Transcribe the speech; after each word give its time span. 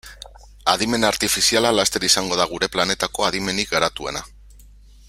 Adimen 0.71 1.05
artifiziala 1.09 1.73
laster 1.79 2.07
izango 2.09 2.41
da 2.41 2.49
gure 2.55 2.71
planetako 2.77 3.27
adimenik 3.29 3.77
garatuena. 3.79 4.27